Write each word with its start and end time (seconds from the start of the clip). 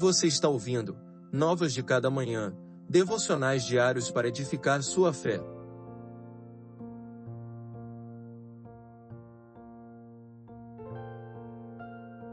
Você 0.00 0.28
está 0.28 0.48
ouvindo 0.48 0.96
Novas 1.30 1.74
de 1.74 1.82
Cada 1.82 2.08
Manhã, 2.08 2.56
devocionais 2.88 3.66
diários 3.66 4.10
para 4.10 4.28
edificar 4.28 4.82
sua 4.82 5.12
fé. 5.12 5.38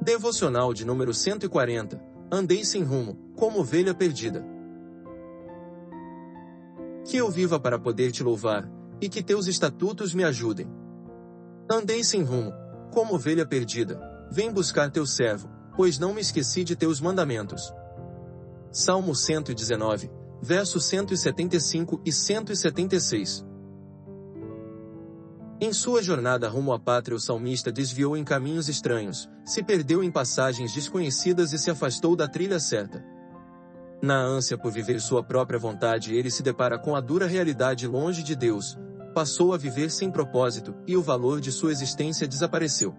Devocional 0.02 0.74
de 0.74 0.86
número 0.86 1.14
140. 1.14 2.02
Andei 2.32 2.64
sem 2.64 2.84
rumo, 2.84 3.34
como 3.36 3.60
ovelha 3.60 3.94
perdida. 3.94 4.46
Que 7.04 7.18
eu 7.18 7.30
viva 7.30 7.60
para 7.60 7.78
poder 7.78 8.14
te 8.14 8.24
louvar, 8.24 8.66
e 9.02 9.10
que 9.10 9.22
teus 9.22 9.46
estatutos 9.46 10.14
me 10.14 10.24
ajudem. 10.24 10.72
Andei 11.70 12.02
sem 12.02 12.24
rumo, 12.24 12.54
como 12.94 13.16
ovelha 13.16 13.46
perdida, 13.46 14.00
vem 14.32 14.54
buscar 14.54 14.90
teu 14.90 15.06
servo, 15.06 15.57
pois 15.78 16.00
não 16.00 16.12
me 16.12 16.20
esqueci 16.20 16.64
de 16.64 16.76
teus 16.76 17.00
mandamentos. 17.00 17.72
Salmo 18.72 19.14
119, 19.14 20.10
versos 20.42 20.86
175 20.86 22.02
e 22.04 22.12
176. 22.12 23.46
Em 25.62 25.72
sua 25.72 26.02
jornada 26.02 26.50
rumo 26.50 26.74
à 26.74 26.80
pátria 26.80 27.16
o 27.16 27.20
salmista 27.20 27.72
desviou 27.72 28.18
em 28.18 28.24
caminhos 28.24 28.68
estranhos, 28.68 29.30
se 29.46 29.64
perdeu 29.64 30.04
em 30.04 30.12
passagens 30.12 30.74
desconhecidas 30.74 31.54
e 31.54 31.60
se 31.60 31.70
afastou 31.70 32.16
da 32.16 32.28
trilha 32.28 32.60
certa. 32.60 33.06
Na 34.02 34.20
ânsia 34.20 34.58
por 34.58 34.72
viver 34.72 35.00
sua 35.00 35.24
própria 35.24 35.60
vontade 35.60 36.16
ele 36.16 36.32
se 36.32 36.42
depara 36.42 36.80
com 36.80 36.96
a 36.96 37.02
dura 37.02 37.28
realidade 37.28 37.88
longe 37.88 38.24
de 38.24 38.36
Deus, 38.36 38.78
passou 39.14 39.54
a 39.54 39.58
viver 39.58 39.92
sem 39.92 40.12
propósito, 40.12 40.76
e 40.88 40.98
o 40.98 41.02
valor 41.02 41.40
de 41.40 41.52
sua 41.52 41.72
existência 41.72 42.28
desapareceu. 42.28 42.96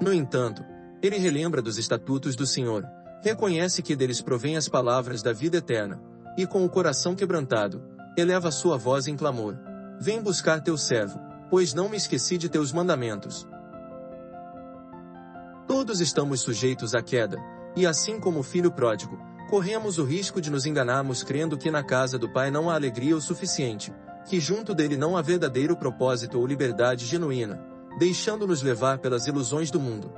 No 0.00 0.12
entanto, 0.12 0.64
ele 1.02 1.18
relembra 1.18 1.60
dos 1.60 1.76
estatutos 1.76 2.36
do 2.36 2.46
Senhor, 2.46 2.86
reconhece 3.22 3.82
que 3.82 3.96
deles 3.96 4.20
provém 4.20 4.56
as 4.56 4.68
palavras 4.68 5.22
da 5.22 5.32
vida 5.32 5.58
eterna, 5.58 6.00
e 6.36 6.46
com 6.46 6.64
o 6.64 6.68
coração 6.68 7.16
quebrantado, 7.16 7.82
eleva 8.16 8.50
sua 8.50 8.76
voz 8.76 9.08
em 9.08 9.16
clamor. 9.16 9.56
Vem 10.00 10.22
buscar 10.22 10.60
teu 10.62 10.76
servo, 10.76 11.18
pois 11.50 11.74
não 11.74 11.88
me 11.88 11.96
esqueci 11.96 12.38
de 12.38 12.48
teus 12.48 12.72
mandamentos. 12.72 13.46
Todos 15.66 16.00
estamos 16.00 16.40
sujeitos 16.40 16.94
à 16.94 17.02
queda, 17.02 17.38
e 17.74 17.84
assim 17.86 18.20
como 18.20 18.40
o 18.40 18.44
filho 18.44 18.70
pródigo, 18.70 19.18
corremos 19.50 19.98
o 19.98 20.04
risco 20.04 20.40
de 20.40 20.50
nos 20.50 20.64
enganarmos 20.66 21.22
crendo 21.22 21.58
que 21.58 21.70
na 21.70 21.82
casa 21.82 22.18
do 22.18 22.28
Pai 22.32 22.50
não 22.50 22.70
há 22.70 22.74
alegria 22.74 23.16
o 23.16 23.20
suficiente, 23.20 23.92
que 24.26 24.38
junto 24.38 24.74
dele 24.74 24.96
não 24.96 25.16
há 25.16 25.22
verdadeiro 25.22 25.76
propósito 25.76 26.38
ou 26.38 26.46
liberdade 26.46 27.04
genuína, 27.04 27.60
deixando-nos 27.98 28.62
levar 28.62 28.98
pelas 28.98 29.26
ilusões 29.26 29.70
do 29.70 29.80
mundo. 29.80 30.12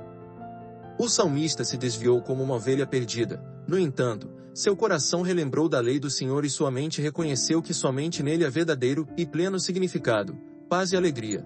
O 0.99 1.09
salmista 1.09 1.63
se 1.63 1.77
desviou 1.77 2.21
como 2.21 2.43
uma 2.43 2.55
ovelha 2.55 2.85
perdida, 2.85 3.43
no 3.67 3.79
entanto, 3.79 4.29
seu 4.53 4.75
coração 4.75 5.21
relembrou 5.21 5.69
da 5.69 5.79
lei 5.79 5.99
do 5.99 6.09
Senhor 6.09 6.43
e 6.43 6.49
sua 6.49 6.69
mente 6.69 7.01
reconheceu 7.01 7.61
que 7.61 7.73
somente 7.73 8.21
nele 8.21 8.45
há 8.45 8.49
verdadeiro 8.49 9.07
e 9.17 9.25
pleno 9.25 9.59
significado, 9.59 10.37
paz 10.69 10.91
e 10.91 10.97
alegria. 10.97 11.45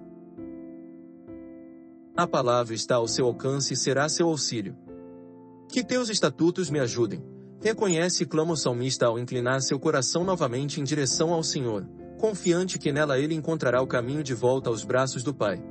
A 2.18 2.26
palavra 2.26 2.74
está 2.74 2.96
ao 2.96 3.08
seu 3.08 3.28
alcance 3.28 3.74
e 3.74 3.78
será 3.78 4.10
seu 4.10 4.28
auxílio. 4.28 4.76
Que 5.70 5.84
teus 5.84 6.10
estatutos 6.10 6.70
me 6.70 6.80
ajudem. 6.80 7.24
Reconhece 7.62 8.24
e 8.24 8.26
clama 8.26 8.54
o 8.54 8.58
salmista 8.58 9.06
ao 9.06 9.20
inclinar 9.20 9.62
seu 9.62 9.80
coração 9.80 10.24
novamente 10.24 10.80
em 10.80 10.84
direção 10.84 11.34
ao 11.34 11.44
Senhor, 11.44 11.88
confiante 12.20 12.80
que 12.80 12.92
nela 12.92 13.20
ele 13.20 13.36
encontrará 13.36 13.82
o 13.82 13.88
caminho 13.88 14.24
de 14.24 14.34
volta 14.34 14.70
aos 14.70 14.84
braços 14.84 15.24
do 15.24 15.34
Pai. 15.34 15.62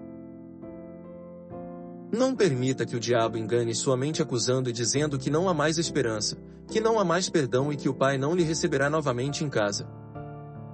Não 2.17 2.33
permita 2.33 2.87
que 2.87 2.95
o 2.95 3.01
diabo 3.01 3.37
engane 3.37 3.75
sua 3.75 3.97
mente 3.97 4.23
acusando 4.23 4.71
e 4.71 4.73
dizendo 4.73 5.19
que 5.19 5.29
não 5.29 5.49
há 5.49 5.53
mais 5.53 5.79
esperança, 5.79 6.39
que 6.69 6.81
não 6.81 7.01
há 7.01 7.05
mais 7.05 7.29
perdão 7.29 7.73
e 7.73 7.77
que 7.77 7.89
o 7.89 7.95
Pai 7.95 8.17
não 8.17 8.37
lhe 8.37 8.45
receberá 8.45 8.89
novamente 8.89 9.43
em 9.43 9.49
casa. 9.49 9.85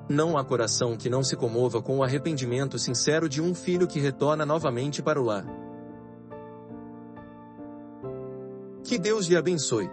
Não 0.06 0.36
há 0.36 0.44
coração 0.44 0.98
que 0.98 1.08
não 1.08 1.24
se 1.24 1.34
comova 1.36 1.80
com 1.80 1.96
o 1.96 2.02
arrependimento 2.02 2.78
sincero 2.78 3.26
de 3.26 3.40
um 3.40 3.54
filho 3.54 3.86
que 3.86 3.98
retorna 3.98 4.44
novamente 4.44 5.02
para 5.02 5.18
o 5.18 5.24
lar. 5.24 5.46
Que 8.84 8.98
Deus 8.98 9.26
lhe 9.26 9.36
abençoe. 9.36 9.88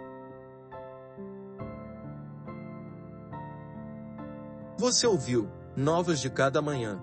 Você 4.76 5.06
ouviu 5.06 5.48
Novas 5.74 6.20
de 6.20 6.28
Cada 6.28 6.60
Manhã 6.60 7.02